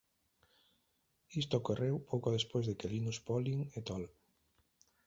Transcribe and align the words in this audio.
Isto 1.41 1.53
ocorreu 1.57 1.95
pouco 2.09 2.35
despois 2.37 2.65
de 2.65 2.75
que 2.79 2.89
Linus 2.93 3.19
Pauling 3.27 3.61
et 3.77 3.85
al. 3.95 4.05